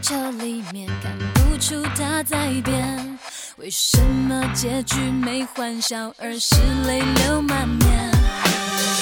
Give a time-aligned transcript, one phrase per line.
[0.00, 3.18] 车里面看不出他在变，
[3.56, 6.54] 为什么结局没欢笑，而是
[6.86, 8.10] 泪流满面？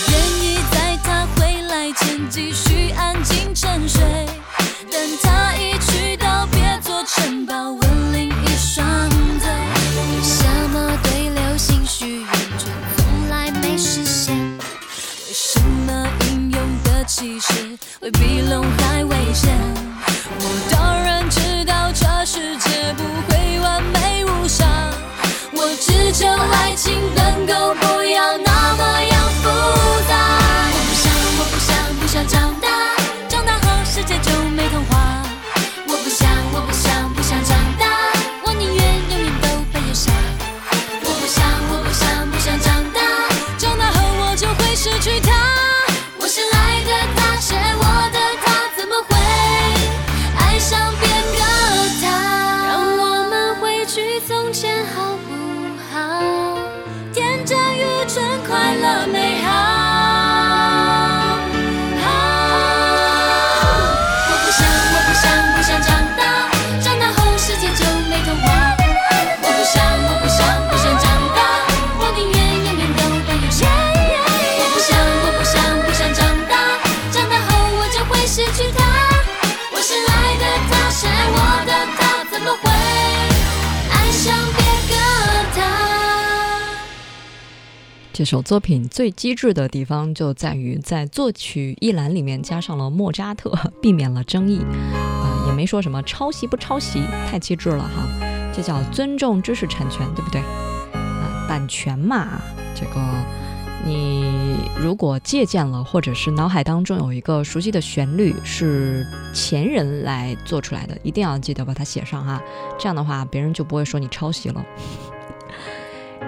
[0.08, 4.00] 愿意在他回来前继续安静沉睡，
[4.90, 9.08] 等他一去，到别做城堡，吻另一双
[9.38, 9.48] 嘴。
[9.48, 14.34] 为什么对流星许愿，却从来没实现？
[14.58, 19.52] 为什么英勇的骑士会比龙还危险？
[20.38, 24.66] 我当然知道这世界不会完美无瑕，
[25.52, 27.25] 我只求爱情的
[88.16, 94.58] 这首作品最机智的地方就在于在作曲一栏里面加上了莫扎特，避免了争议，
[94.94, 98.08] 啊、也没说什么抄袭不抄袭，太机智了哈，
[98.54, 100.40] 这叫尊重知识产权，对不对？
[100.94, 102.40] 啊，版权嘛，
[102.74, 102.98] 这个
[103.84, 112.42] 你如果借鉴了，或者是脑海当中有一个熟悉的旋律是前人来做出来的，一定要记得把它写上哈，
[112.78, 114.64] 这样的话别人就不会说你抄袭了。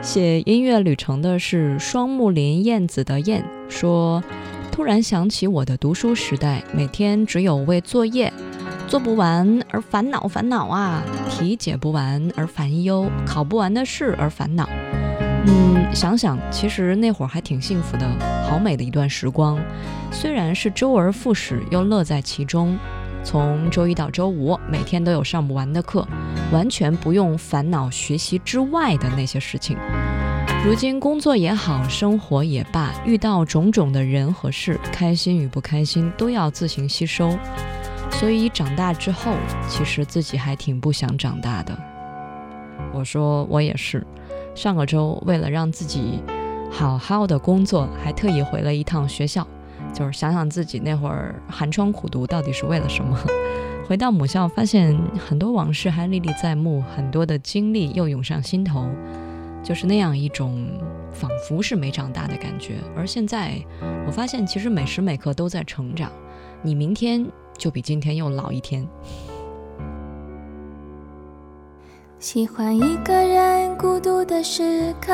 [0.01, 4.23] 写音乐旅程的是双木林燕子的燕，说
[4.73, 8.33] ：“突然想起我的读书时代，每天只有为作业
[8.87, 14.69] 做不完而烦恼烦恼啊，题解不完而烦忧，考不完的试而烦恼。
[15.47, 18.09] 嗯，想想其实那会儿还挺幸福的，
[18.49, 19.59] 好美的一段时光。
[20.11, 22.79] 虽然是周而复始，又乐在其中。
[23.25, 26.07] 从周一到周五，每天都有上不完的课，
[26.53, 29.77] 完全不用烦恼学习之外的那些事情。
[30.65, 37.37] 如今工作也好，生活也罢，遇到种种的人和事，开心与不开心都要自行吸收。
[38.11, 39.33] 所以长大之后，
[39.69, 41.79] 其实自己还挺不想长大的。
[42.93, 44.05] 我说我也是，
[44.55, 46.23] 上个周为了让自己
[46.71, 49.47] 好好的工作，还特意回了一趟学校。
[49.93, 53.19] 就是想想自己那会儿寒窗苦读到底是为了什么。
[53.87, 58.87] 回到母校，发现很多往事还历历在目，很多的经历又涌上心头，
[59.65, 60.69] 就是那样一种
[61.11, 62.75] 仿佛是没长大的感觉。
[62.95, 63.55] 而现在，
[64.07, 66.13] 我发现其实每时每刻都在成长，
[66.63, 67.27] 你明天
[67.57, 68.87] 就比今天又老一天。
[72.21, 75.13] 喜欢一个人孤独的时刻，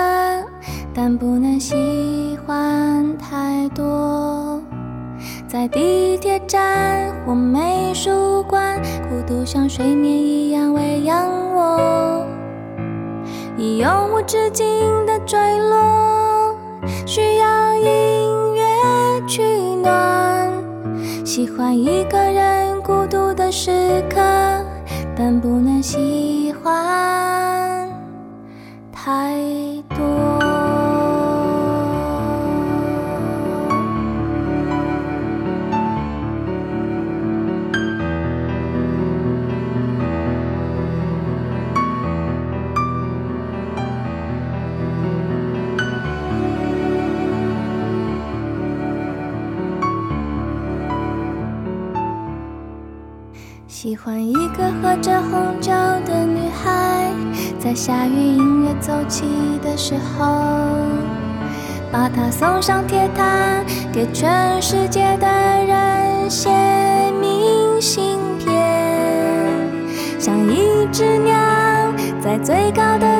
[0.95, 1.75] 但不能喜
[2.47, 4.59] 欢太多。
[5.47, 8.81] 在地铁站或美术馆，
[9.11, 12.27] 孤独像睡眠一样喂养我，
[13.59, 14.67] 以永无止境
[15.05, 16.57] 的坠落，
[17.05, 19.43] 需要音乐取
[19.83, 20.51] 暖。
[21.23, 24.23] 喜欢一个人孤独的时刻，
[25.17, 27.89] 但不能喜欢
[28.93, 29.37] 太
[29.91, 30.54] 多。
[53.85, 55.71] 喜欢一个喝着红酒
[56.07, 57.13] 的女孩，
[57.59, 59.27] 在下雨音乐奏起
[59.63, 60.25] 的时候，
[61.93, 64.33] 把她送上铁塔，给全
[64.63, 66.49] 世界的人写
[67.21, 68.57] 明信片，
[70.19, 71.35] 像一只鸟
[72.23, 73.14] 在最高的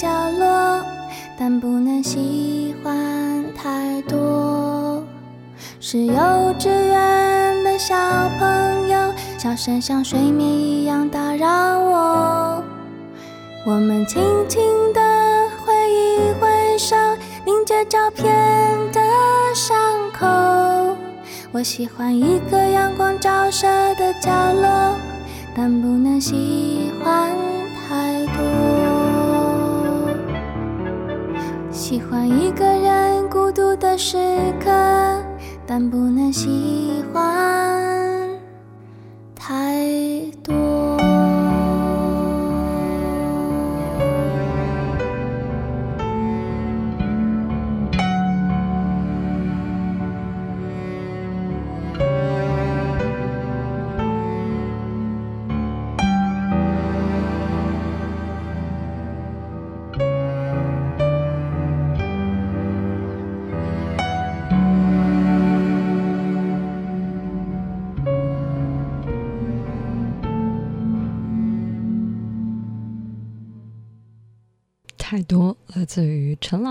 [0.00, 0.08] 角
[0.38, 0.82] 落，
[1.38, 5.04] 但不能喜欢太多。
[5.78, 6.14] 是幼
[6.58, 7.94] 稚园的小
[8.38, 12.62] 朋友，笑声像睡眠一样打扰我。
[13.66, 14.62] 我们轻轻
[14.94, 15.00] 地
[15.66, 16.96] 挥一挥手，
[17.44, 18.24] 凝结照片
[18.92, 19.00] 的
[19.54, 19.76] 伤
[20.18, 20.96] 口。
[21.52, 23.66] 我喜欢一个阳光照射
[23.96, 24.96] 的角落，
[25.54, 27.36] 但不能喜欢
[31.90, 34.16] 喜欢一个人孤独的时
[34.60, 34.70] 刻。
[35.66, 38.28] 但不能喜欢
[39.34, 39.74] 太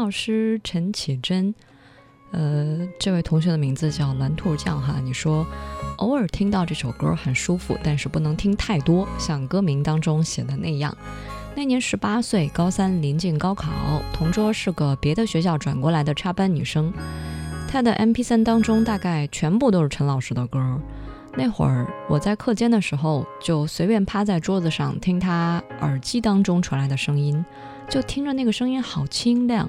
[0.10, 1.54] 师陈绮贞，
[2.32, 5.00] 呃，这位同学的名字叫蓝兔酱哈。
[5.04, 5.46] 你说
[5.98, 10.96] 偶尔听到这首歌很舒服，但是不能听太多，像歌名当中写的那样。
[11.56, 13.70] 那年十八岁，高三临近高考，
[14.14, 16.94] 同桌是个别的学校转过来的插班女生，
[17.68, 20.80] 她的 M P 三当中大概全部都是陈老师的歌。
[21.36, 27.44] 那会儿我在课间的时候，就随便趴在桌子上听她耳机当中传来的声音。
[27.90, 29.68] 就听着那个声音好清亮，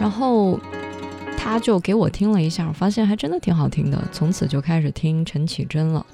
[0.00, 0.58] 然后
[1.38, 4.02] 他就给我听了一下，我发现还真的挺好听的。
[4.10, 6.04] 从此就开始听陈绮贞了。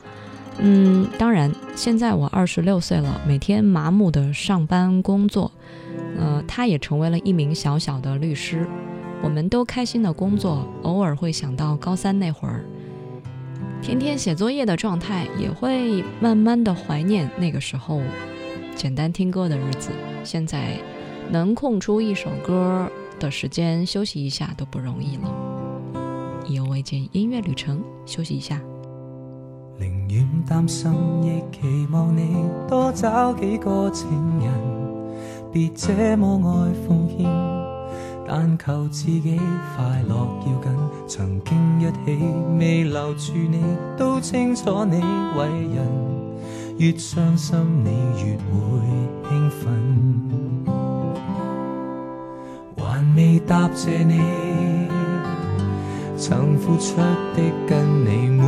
[0.58, 5.50] 嗯，当然现在我二十六岁了，每天麻木的上班工作。
[6.18, 8.68] 呃，他也成为了一名小小的律师。
[9.22, 12.66] 我们都开心的工作，偶尔会想到高三那会儿，
[13.80, 18.02] 天天写作业的状态，也会慢慢的怀念那个时候
[18.76, 19.90] 简单听歌的日子。
[20.22, 20.76] 现在。
[21.32, 22.86] 能空出一首歌
[23.18, 25.32] 的时间休息一下都不容易了。
[26.46, 28.60] 意犹未尽音乐旅程，休息一下。
[29.78, 32.36] 宁愿担心，亦期望你
[32.68, 34.06] 多找几个情
[34.40, 34.52] 人，
[35.50, 37.26] 别这么爱奉献，
[38.28, 39.40] 但求自己
[39.74, 40.70] 快乐要紧。
[41.08, 42.22] 曾经一起
[42.58, 43.58] 未留住你，
[43.96, 44.96] 都清楚你
[45.38, 45.88] 为人，
[46.76, 47.88] 越伤心你
[48.22, 48.42] 越会
[49.30, 49.62] 兴
[53.02, 53.16] 奋。
[53.16, 54.20] 未答谢你，
[56.16, 56.96] 曾付出
[57.34, 58.44] 的跟你没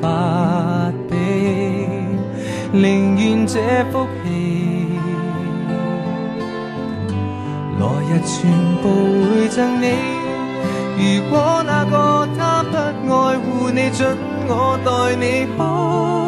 [0.00, 1.14] 法比，
[2.72, 3.60] 宁愿这
[3.90, 4.28] 福气，
[7.78, 8.50] 来日全
[8.82, 8.84] 部
[9.34, 9.86] 会赠你。
[10.98, 12.76] 如果那个他不
[13.14, 14.16] 爱护你，准
[14.48, 16.26] 我待你好，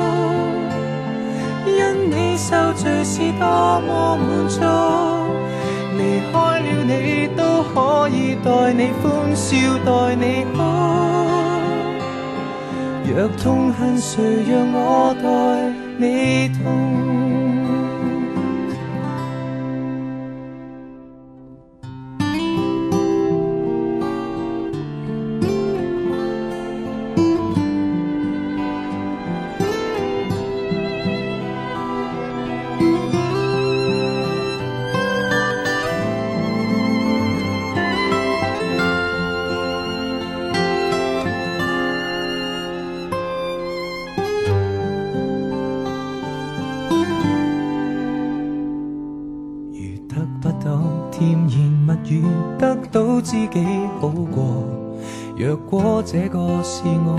[1.67, 4.61] 因你受罪是多么满足。
[5.97, 9.03] 离开了你都可以代你欢
[9.35, 10.59] 笑，代你哭。
[13.07, 15.25] 若痛恨谁，让我代
[15.99, 17.44] 你痛。
[53.25, 53.65] 知己
[54.01, 54.63] 好过，
[55.35, 57.19] 若果这个是我，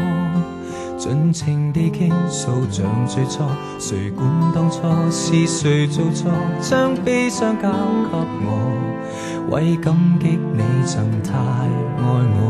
[1.00, 3.44] 尽情地倾诉，像最初，
[3.80, 4.78] 谁管当初
[5.10, 6.32] 是谁做错，
[6.62, 12.04] 将悲伤交给我，为感激你曾太爱
[12.38, 12.44] 我，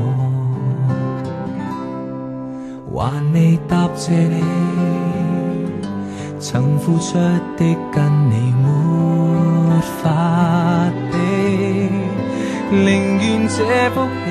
[2.93, 4.43] 还未答谢你，
[6.41, 7.17] 曾付出
[7.57, 10.91] 的跟你没法。
[12.71, 13.57] 宁愿这
[13.91, 14.27] 福气，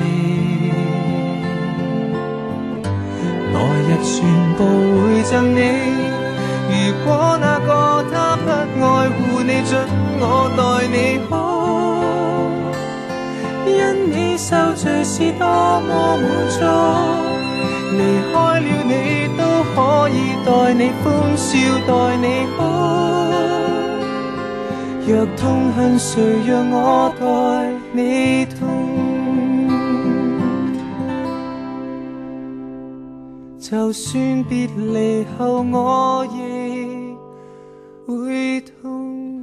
[3.53, 3.55] 来
[3.87, 4.13] 日全
[4.55, 5.59] 部会赠你。
[6.67, 6.73] 如
[7.05, 7.07] 果
[7.39, 7.69] 那个
[8.11, 8.13] 他
[8.43, 8.45] 不
[8.83, 9.73] 爱护你，准
[10.19, 10.23] 我
[10.57, 10.59] 待
[10.91, 10.95] 你
[11.29, 11.33] 好，
[13.65, 13.71] 因
[14.11, 16.59] 你受罪是多么满足。
[17.97, 17.99] 离
[18.33, 18.93] 开了你
[19.37, 19.41] 都
[19.73, 19.75] 可
[20.09, 21.05] 以待你欢
[21.37, 21.49] 笑，
[21.87, 22.25] 待你
[22.57, 22.59] 好。
[25.07, 27.23] 若痛恨，谁让我代
[27.95, 28.67] 你痛？
[33.57, 37.15] 就算别离后，我亦
[38.05, 39.41] 会痛。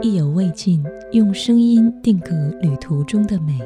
[0.00, 0.82] 意犹未尽，
[1.12, 2.30] 用声音定格
[2.62, 3.58] 旅途中的美。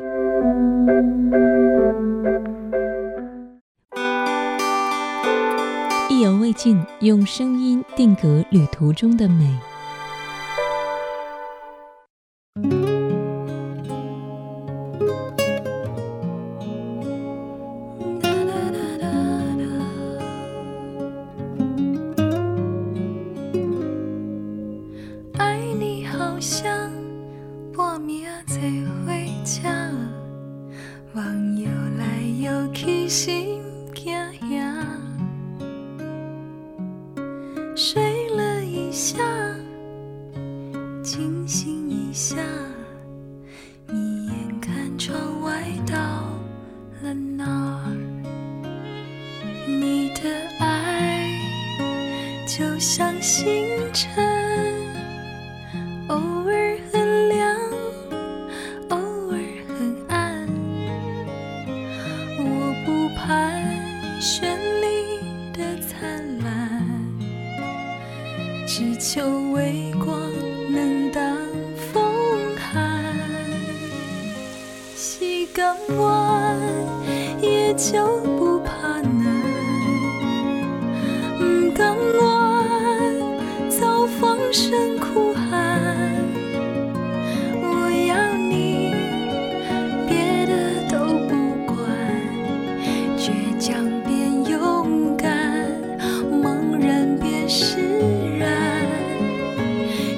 [6.24, 9.54] 犹未尽，用声音定格旅途中的美。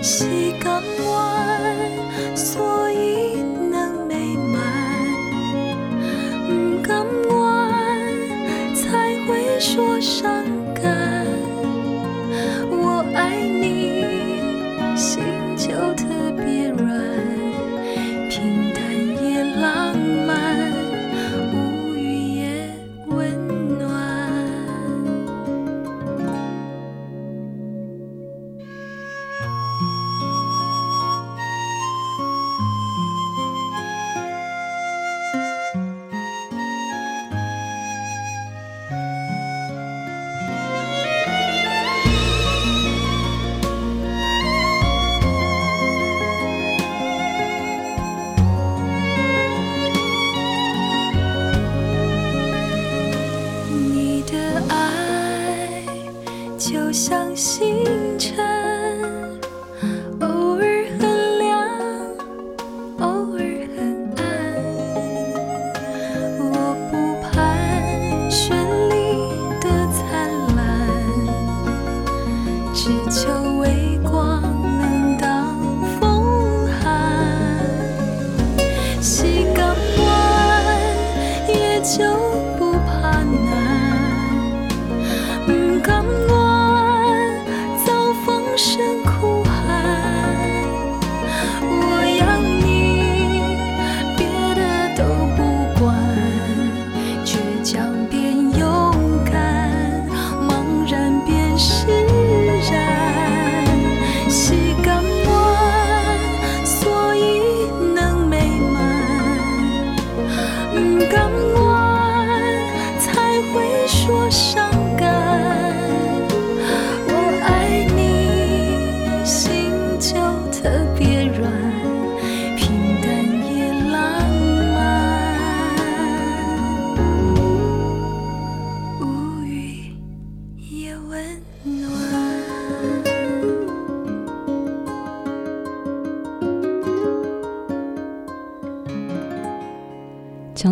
[0.07, 0.46] 心。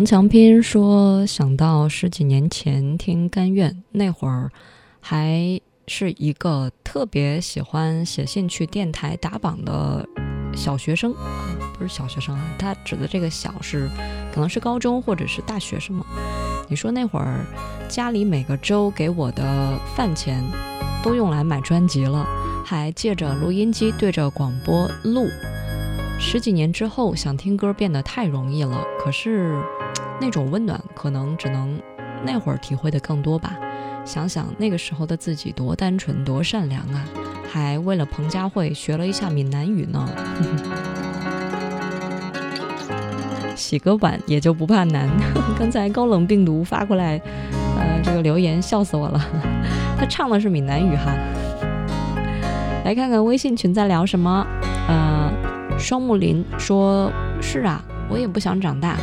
[0.05, 4.51] 强强拼说，想到十几年前听甘愿那会儿，
[5.01, 10.07] 还是一个特别喜欢写信去电台打榜的
[10.55, 13.89] 小学生，啊不是小学生啊，他指的这个小是
[14.31, 16.05] 可能是高中或者是大学生嘛。
[16.69, 17.43] 你说那会儿
[17.89, 20.43] 家里每个周给我的饭钱
[21.03, 22.23] 都用来买专辑了，
[22.63, 25.27] 还借着录音机对着广播录。
[26.17, 28.81] 十几年之后，想听歌变得太容易了。
[28.99, 29.61] 可是，
[30.19, 31.79] 那种温暖可能只能
[32.25, 33.55] 那会儿体会的更多吧。
[34.05, 37.03] 想想那个时候的自己多单纯多善良啊，
[37.51, 40.07] 还为了彭佳慧学了一下闽南语呢。
[43.55, 45.09] 洗个碗也就不怕难。
[45.57, 47.19] 刚才高冷病毒发过来，
[47.79, 49.19] 呃，这个留言笑死我了。
[49.97, 51.11] 他唱的是闽南语哈。
[52.83, 54.45] 来看看微信群在聊什么。
[54.87, 55.31] 呃，
[55.79, 58.97] 双木林说：“是啊，我也不想长大。”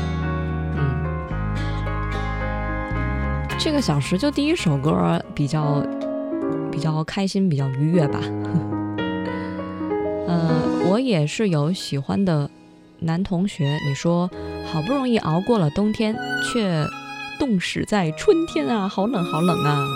[3.65, 5.81] 这个小时就第一首歌比较
[6.69, 8.19] 比较开心，比较愉悦吧。
[10.27, 12.51] 呃，我也是有喜欢的
[12.99, 13.79] 男同学。
[13.87, 14.29] 你说
[14.67, 16.85] 好不容易熬过了冬天，却
[17.39, 19.87] 冻死在春天啊，好冷好冷啊！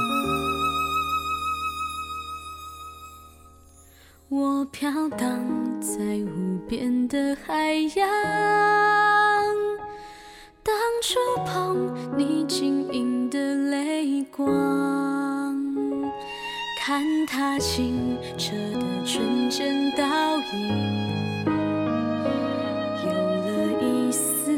[4.28, 5.44] 我飘荡
[5.80, 8.06] 在无边的海洋，
[10.66, 13.16] 当触碰你晶莹。
[13.28, 14.46] 的泪光，
[16.80, 20.04] 看它清澈的纯真倒
[20.54, 21.44] 影，
[23.04, 24.52] 有了一丝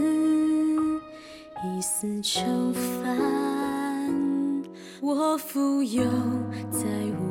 [1.65, 2.43] 一丝愁
[2.75, 3.19] 烦。
[5.01, 6.05] 我浮游
[6.71, 6.85] 在
[7.19, 7.28] 无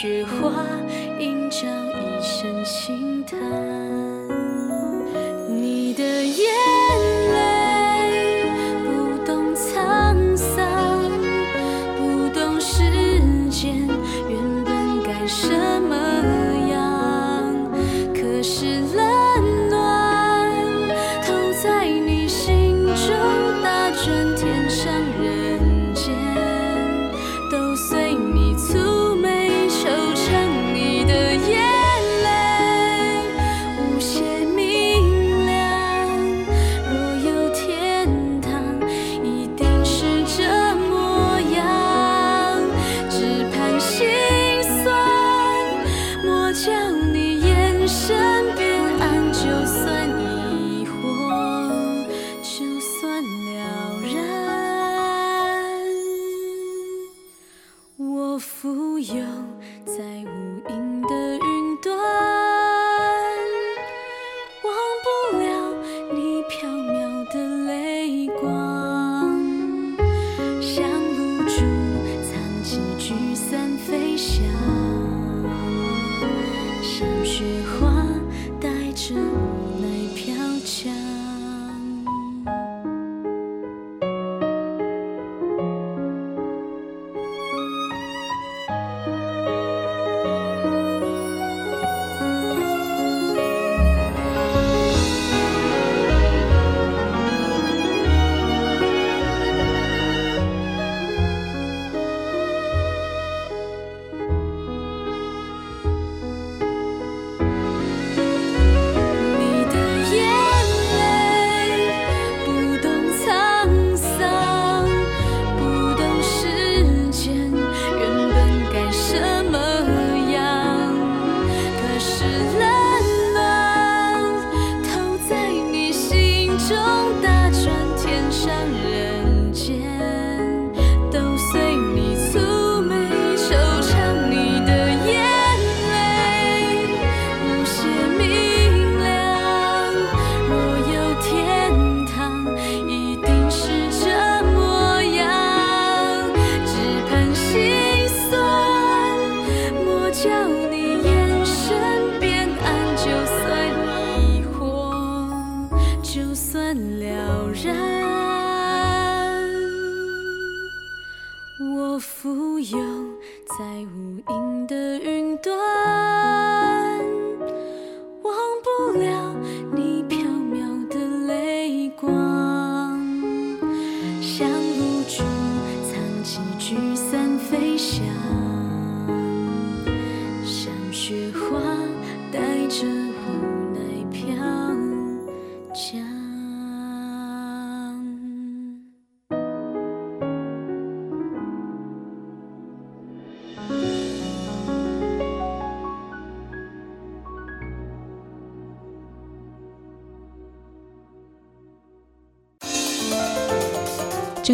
[0.00, 0.64] 雪花
[1.18, 4.09] 映照一身轻叹。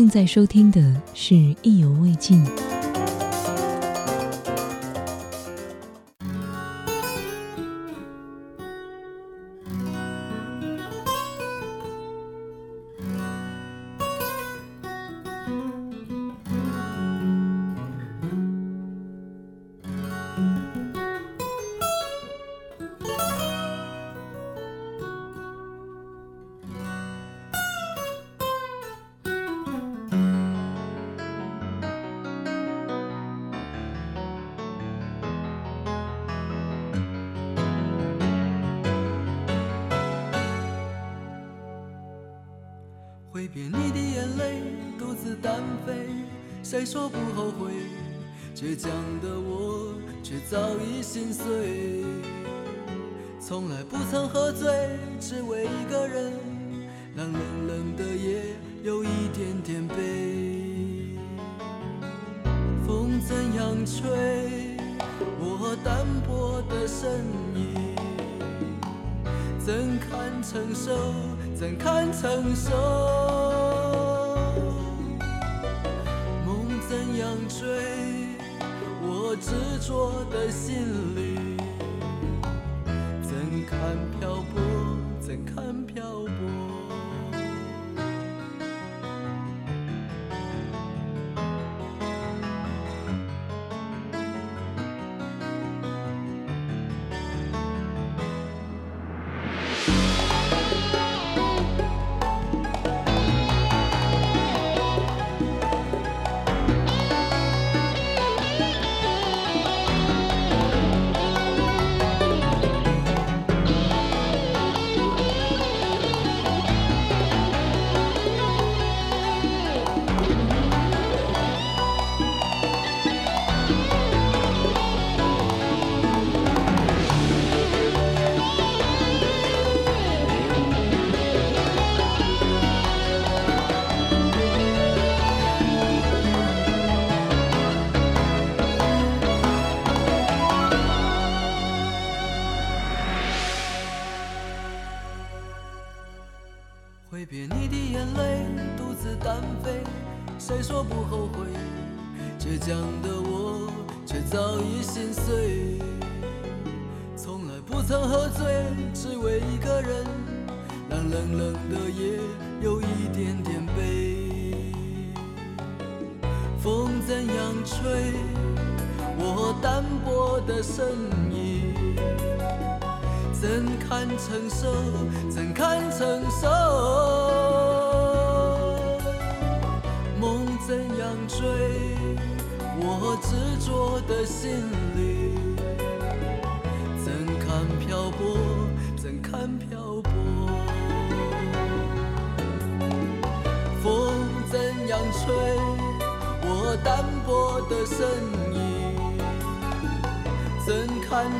[0.06, 0.80] 正在收听的
[1.14, 2.46] 是《意犹未尽》。
[43.56, 44.60] 别你的眼泪，
[44.98, 45.94] 独自单飞，
[46.62, 47.72] 谁说不后悔？
[48.54, 48.90] 倔强
[49.22, 52.04] 的我却早已心碎。
[53.40, 54.68] 从来不曾喝醉，
[55.18, 56.34] 只为一个人，
[57.16, 58.42] 让冷冷的夜
[58.82, 61.16] 有一点点悲。
[62.86, 64.76] 风怎样吹，
[65.40, 67.08] 我单薄的身
[67.54, 67.96] 影
[69.58, 71.14] 怎堪承受？
[71.58, 73.25] 怎堪承受？
[79.86, 81.05] 说的心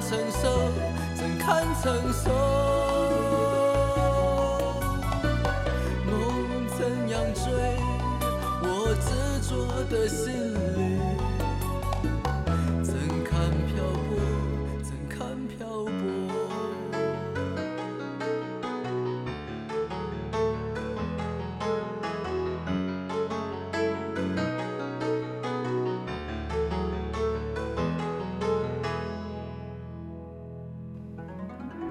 [0.08, 0.70] 承受？
[1.16, 2.30] 怎堪承受？
[6.06, 6.14] 梦
[6.78, 7.44] 怎样追？
[8.62, 8.64] 我
[9.00, 9.08] 执
[9.48, 9.50] 着
[9.90, 10.76] 的心里，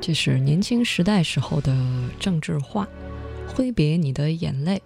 [0.05, 1.75] 这是年轻时代时候的
[2.19, 2.87] 郑智化，
[3.47, 4.79] 挥别你的眼泪。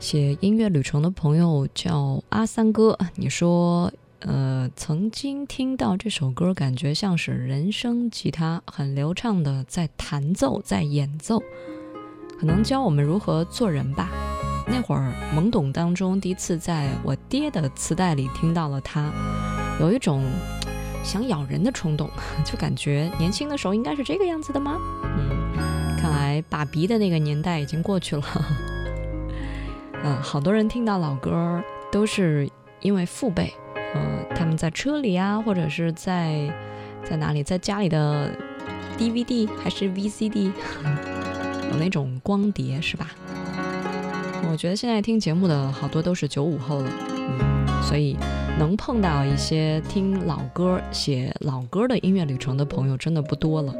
[0.00, 11.42] 写音乐旅程的朋友叫阿三哥，你说，呃，曾经听到这首歌，感觉像是人声吉他很流畅的在弹奏，在演奏，
[12.40, 14.08] 可能教我们如何做人吧。
[14.66, 19.12] 那会儿懵懂当中，第一次在我爹的磁带里听到了他，
[19.78, 20.24] 有一种。
[21.04, 22.10] 想咬人的冲动，
[22.44, 24.78] 就感觉年轻的时候应该是这个样子的吗？
[25.04, 28.22] 嗯，看来爸比的那个年代已经过去了。
[30.02, 31.62] 嗯，好多人听到老歌
[31.92, 33.54] 都是因为父辈，
[33.94, 36.52] 呃，他们在车里啊，或者是在
[37.04, 38.30] 在哪里，在家里的
[38.98, 40.52] DVD 还是 VCD，
[41.70, 43.10] 有那种光碟是吧？
[44.50, 46.90] 我觉得现在听节目的好多都是九五后了，
[47.82, 48.16] 所以。
[48.56, 53.74] 能碰到一些听老歌、写老歌的音乐旅程的朋友真的不多了。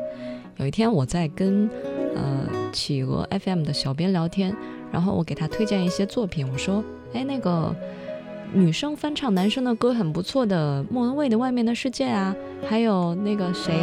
[0.56, 1.70] 有一天我在跟
[2.12, 4.52] 呃企鹅 FM 的小编聊天，
[4.90, 7.72] 然后我给他推荐一些作品，我说，哎，那个
[8.52, 12.34] 女生翻唱男生的歌很不错的，莫文蔚的《外面的世界》啊，
[12.68, 13.80] 还有那个谁，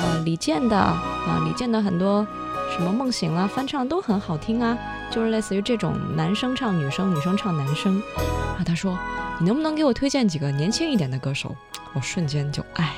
[0.00, 2.26] 呃，李健的啊，李健的很多
[2.74, 4.78] 什么《梦醒了》翻唱都很好听啊，
[5.10, 8.02] 就是类似于这种男生唱女生，女生唱男生。
[8.16, 8.98] 然后他说，
[9.38, 11.54] 你能不能给我推荐几个年轻一点的歌手？
[11.94, 12.94] 我瞬间就唉。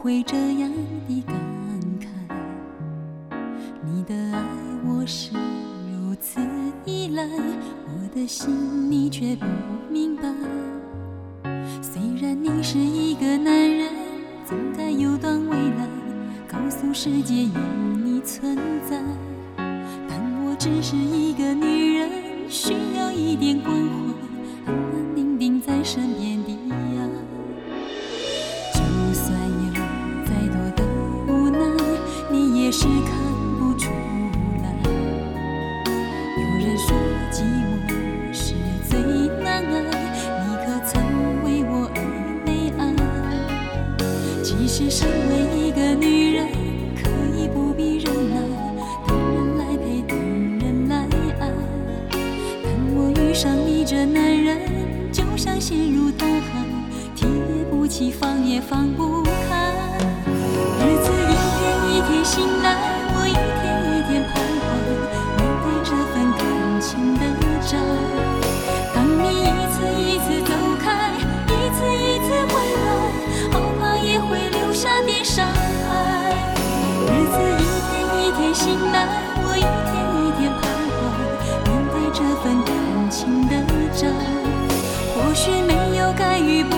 [0.00, 0.70] 会这样
[1.08, 1.34] 的感
[2.00, 2.06] 慨，
[3.82, 4.40] 你的爱
[4.86, 5.32] 我是
[5.92, 6.40] 如此
[6.86, 9.44] 依赖，我的心你却不
[9.90, 10.22] 明白。
[11.82, 13.77] 虽然你是一个男人，
[14.98, 15.86] 有段未来，
[16.50, 17.60] 告诉世界有
[18.04, 18.56] 你存
[18.90, 19.00] 在。
[19.56, 22.10] 但我只是一个女人，
[22.48, 24.07] 需要一点关怀，
[75.24, 76.32] 伤害。
[77.06, 78.96] 日子一天一天醒来，
[79.44, 80.60] 我一天一天徘
[80.94, 80.98] 徊，
[81.64, 82.70] 面对这份感
[83.10, 83.52] 情的
[83.94, 84.00] 债。
[85.14, 86.76] 或许没有该与，不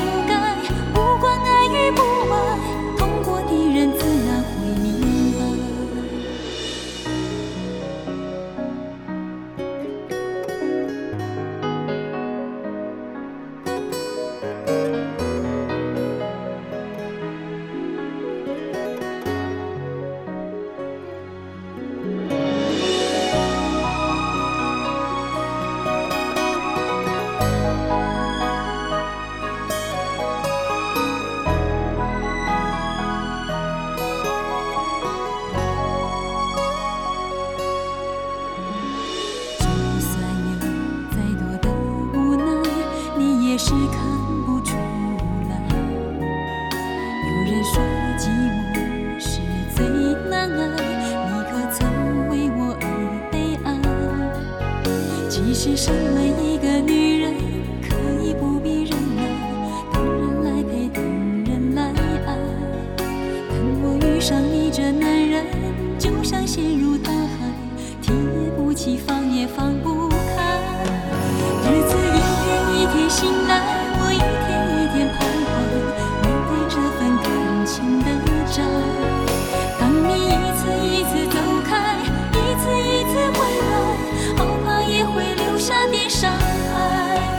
[85.61, 87.39] 下点伤害。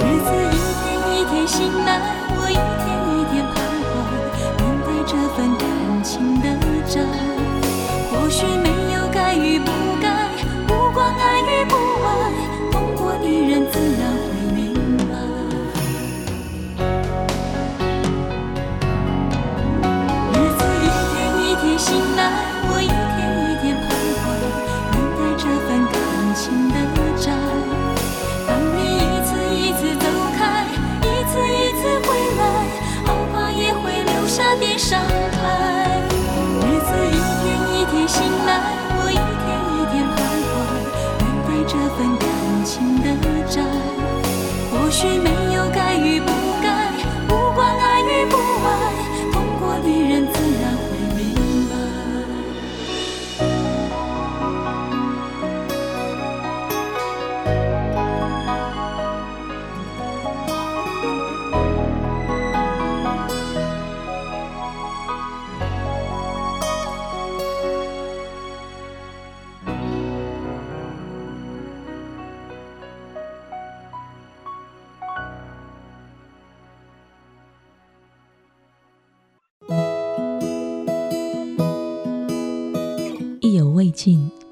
[0.00, 2.27] 日子一天一天醒来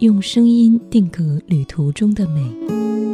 [0.07, 3.06] 用声音定格旅途中的美。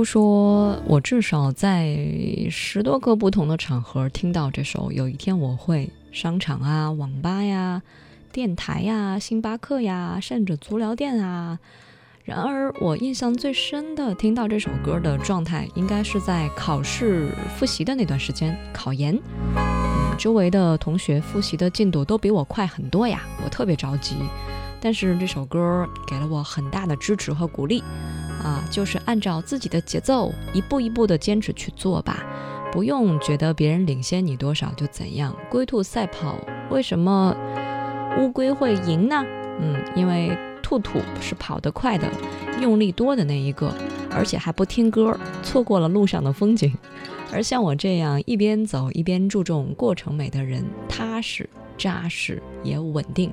[0.00, 1.98] 朝天珠说：“我至少在
[2.50, 7.82] 十多个不同的场合听到这首《有一天我会》，商场啊、网吧呀、
[8.32, 11.58] 电台呀、星巴克呀，甚至足疗店啊。
[12.24, 19.14] 然而，我印象最深的听到这首歌的状态，应该是在考试复习的那段时间，考研。
[19.56, 24.16] 嗯，周围的同学复习的进度都比我快很多呀，我特别着急。
[24.80, 27.82] 但是这首歌给了我很大的支持和鼓励。”
[28.42, 32.24] 啊，就是按照自己的节奏，一步一步的坚持去做吧，
[32.72, 35.36] 不用觉得别人领先你多少就怎样。
[35.50, 36.36] 龟兔赛跑，
[36.70, 37.36] 为什么
[38.18, 39.24] 乌龟会赢呢？
[39.60, 42.08] 嗯，因为兔兔是跑得快的，
[42.60, 43.72] 用力多的那一个，
[44.10, 46.74] 而且还不听歌，错过了路上的风景。
[47.32, 53.32] 而像我这样一边走一边注重过程美的人，踏实、扎实也稳定。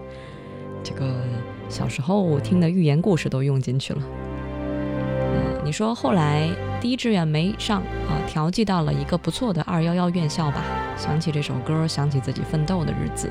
[0.84, 1.20] 这个。
[1.68, 4.00] 小时候听的寓言故事都用进去了。
[4.02, 6.48] 嗯，你说后来
[6.80, 10.64] 第一志愿没上啊，调剂到了一个不错的二幺幺院校吧？
[10.96, 13.30] 想起这首歌，想起自己奋斗的日子。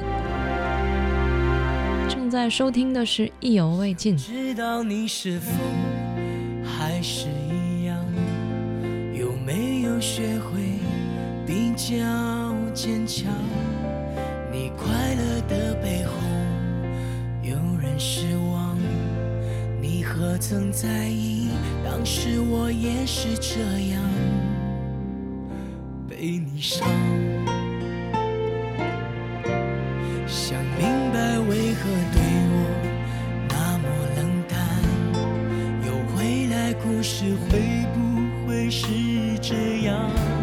[2.08, 4.18] 正在收听的是《意犹未尽》。
[4.26, 5.52] 知道你是否
[6.64, 7.98] 还是一样，
[9.14, 10.62] 有没有学会
[11.46, 11.96] 比较
[12.74, 13.32] 坚强？
[18.00, 18.78] 失望
[19.82, 21.50] 你何曾在意
[21.84, 24.02] 当时我也是这样
[26.08, 26.88] 被你伤。
[30.28, 32.22] 想明白为何对
[32.54, 32.56] 我
[33.50, 34.58] 那么冷淡
[35.86, 37.60] 有未来故事会
[37.94, 37.98] 不
[38.48, 38.88] 会是
[39.42, 40.37] 这样？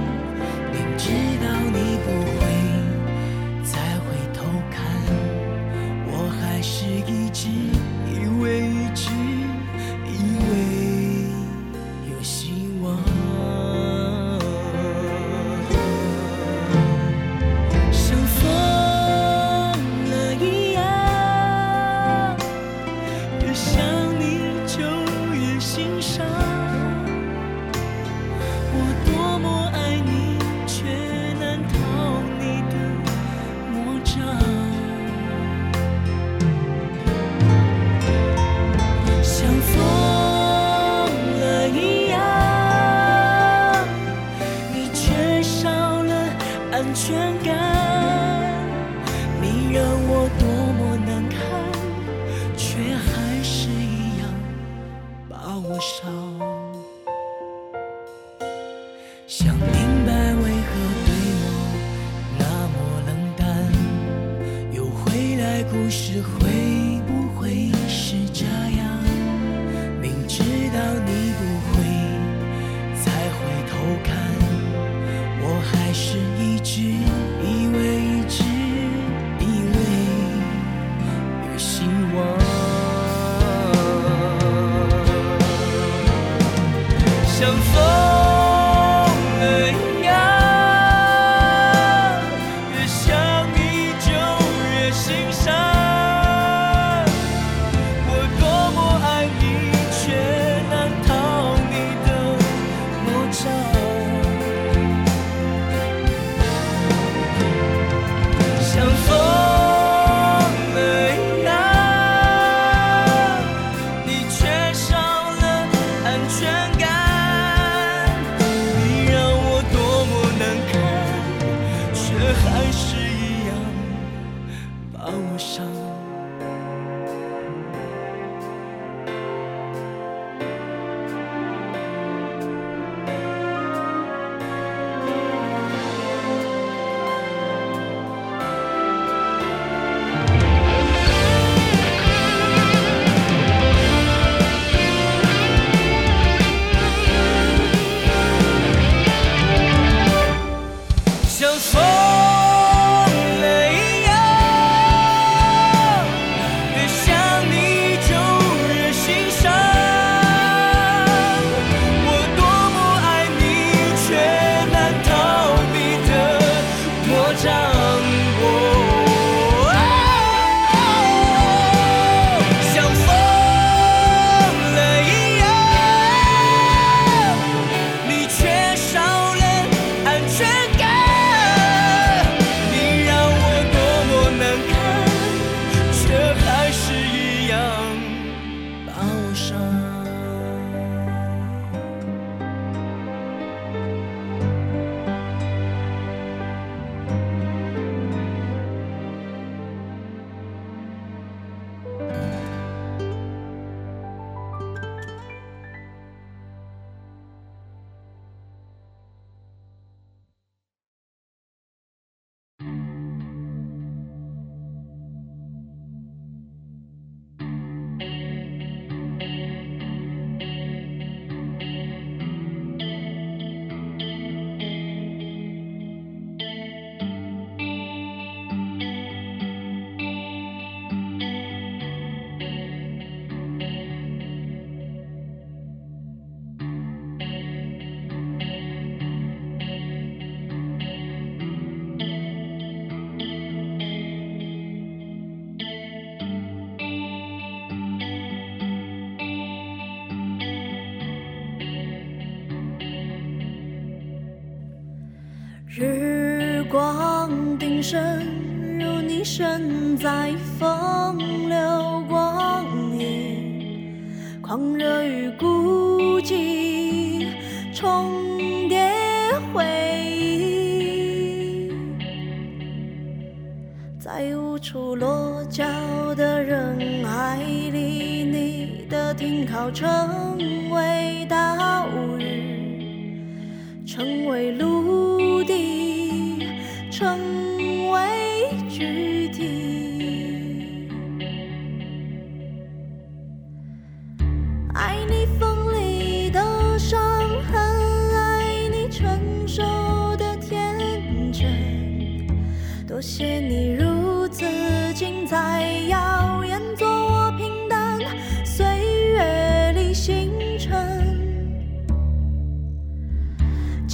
[259.37, 261.19] 身在风
[261.49, 262.65] 流光
[262.97, 264.01] 阴，
[264.41, 264.94] 狂热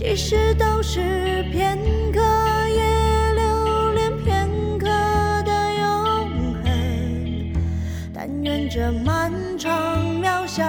[0.02, 1.78] 即使都是片
[2.10, 2.22] 刻，
[2.74, 4.48] 也留恋片
[4.78, 4.86] 刻
[5.44, 7.52] 的永恒。
[8.14, 10.64] 但愿这漫长渺小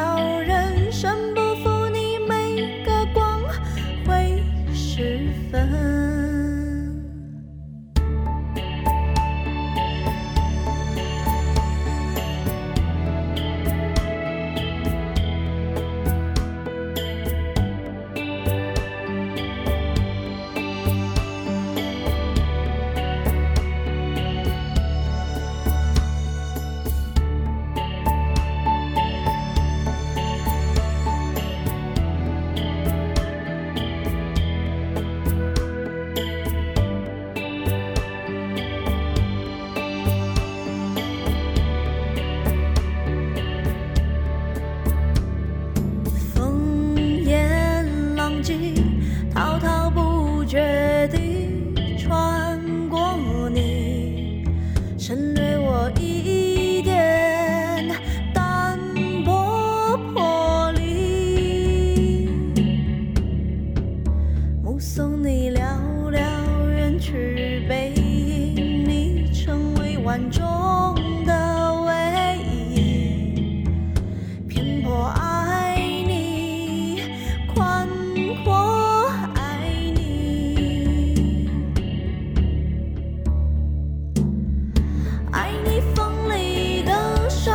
[85.32, 87.54] 爱你锋利的伤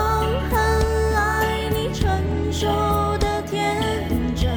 [0.50, 2.08] 痕，爱你成
[2.50, 2.66] 熟
[3.18, 4.48] 的天真。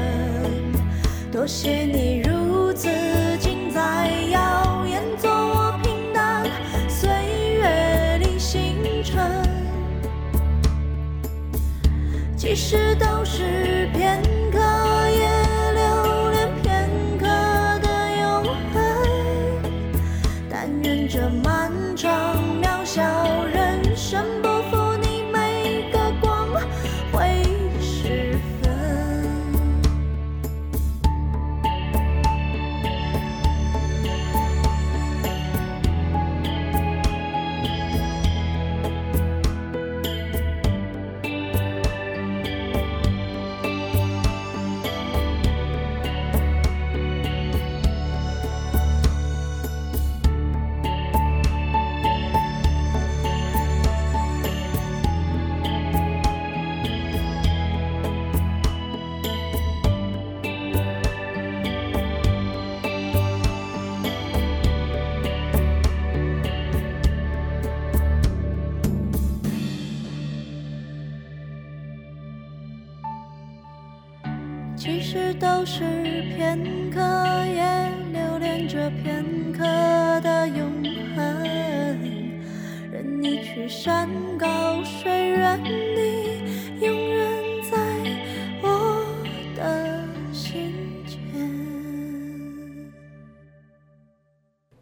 [1.32, 1.99] 多谢你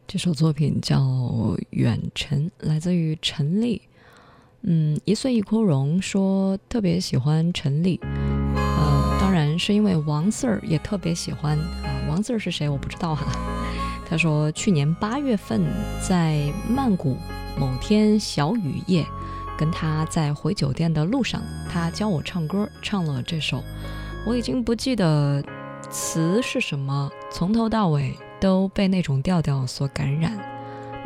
[0.08, 1.02] 这首作品叫
[1.72, 3.82] 《远尘》，来自于陈粒。
[4.62, 8.00] 嗯，一岁一枯荣说特别喜欢陈粒，
[8.56, 12.08] 呃，当然是因为王 Sir 也特别喜欢啊。
[12.08, 12.70] 王 Sir 是谁？
[12.70, 13.26] 我不知道哈。
[14.10, 15.62] 他说去年八月份
[16.02, 17.18] 在曼谷
[17.60, 19.06] 某天小雨夜，
[19.58, 23.62] 跟他在回酒店的路上，他教我唱歌，唱了这首，
[24.26, 25.44] 我已经不记得
[25.90, 30.38] 词是什么，从头到尾都被那种调调所感染，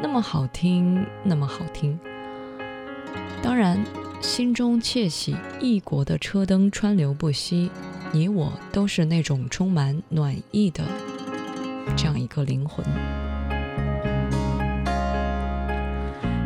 [0.02, 2.00] 那么好听，那么好听。
[3.42, 3.84] 当然，
[4.22, 7.72] 心中窃喜，异国的车灯川流不息，
[8.12, 10.84] 你我都是那种充满暖意的
[11.98, 12.86] 这样一个灵魂。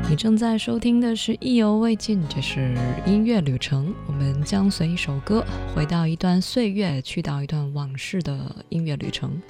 [0.07, 2.77] 你正在收听的是《意犹未尽》，这是
[3.07, 3.91] 音乐旅程。
[4.05, 9.41] 我们将随一首歌回到一段岁月，去到一段往事的音乐旅程。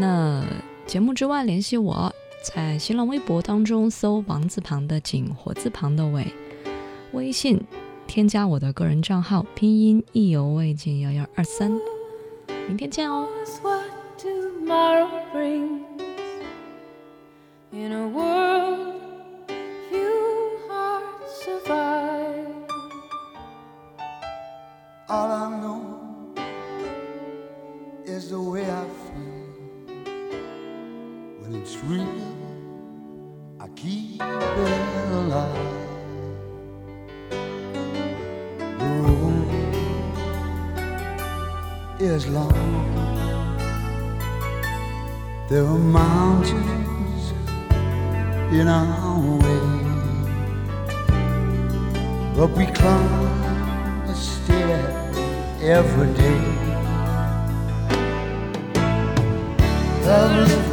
[0.00, 0.44] 那
[0.86, 6.24] 节目之外，联系我在新浪微博当中搜“王字旁的景，火字旁的伟”，
[7.12, 7.60] 微信
[8.06, 11.72] 添加我的个人账号，拼音“意犹未尽幺幺二三”。
[12.68, 13.26] 明天见哦。
[13.60, 13.82] what
[14.16, 15.82] tomorrow brings
[17.72, 19.02] in a world
[19.90, 22.46] few hearts survive.
[25.08, 25.80] All I know
[28.06, 29.37] is the way I feel
[31.50, 32.06] it's real.
[33.58, 35.76] I keep it alive.
[38.78, 39.74] The road
[42.00, 42.52] is long.
[45.48, 47.32] There are mountains
[48.52, 49.64] in our way,
[52.36, 54.80] but we climb a stair
[55.62, 56.44] every day.
[60.02, 60.67] The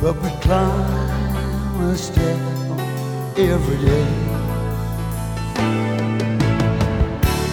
[0.00, 2.38] but we climb a step
[3.36, 4.06] every day.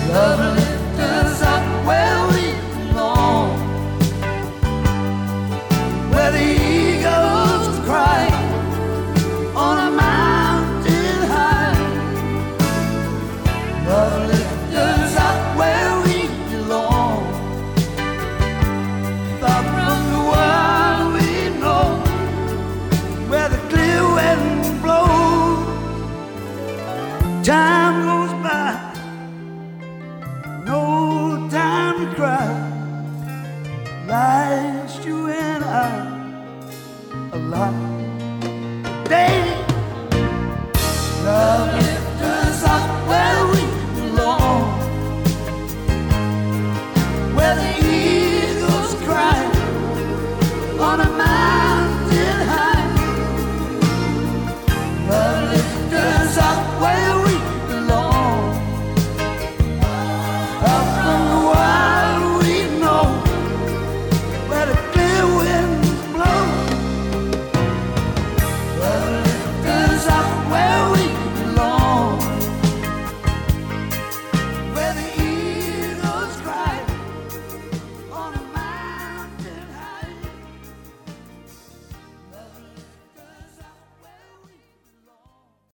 [0.09, 0.66] Love